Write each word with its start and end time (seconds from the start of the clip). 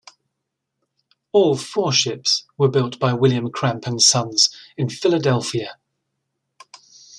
All 1.31 1.55
four 1.55 1.91
ships 1.93 2.47
were 2.57 2.69
built 2.71 2.97
by 2.97 3.13
William 3.13 3.51
Cramp 3.51 3.85
and 3.85 4.01
Sons 4.01 4.49
in 4.75 4.89
Philadelphia. 4.89 5.77